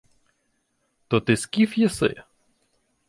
[1.07, 2.23] —То ти скіф єси?